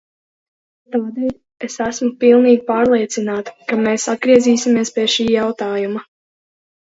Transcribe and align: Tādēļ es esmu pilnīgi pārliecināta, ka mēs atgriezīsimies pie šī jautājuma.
Tādēļ 0.93 1.65
es 1.67 1.75
esmu 1.87 2.09
pilnīgi 2.23 2.63
pārliecināta, 2.69 3.53
ka 3.71 3.79
mēs 3.83 4.07
atgriezīsimies 4.13 4.93
pie 4.95 5.05
šī 5.17 5.27
jautājuma. 5.35 6.05